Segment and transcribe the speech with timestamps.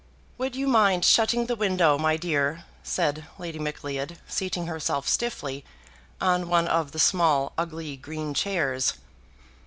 [0.39, 5.63] "Would you mind shutting the window, my dear?" said Lady Macleod, seating herself stiffly
[6.19, 8.93] on one of the small ugly green chairs.